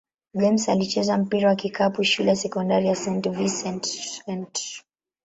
James 0.33 0.69
alicheza 0.69 1.17
mpira 1.17 1.49
wa 1.49 1.55
kikapu 1.55 2.03
shule 2.03 2.29
ya 2.29 2.35
sekondari 2.35 2.95
St. 2.95 3.29
Vincent-St. 3.29 4.83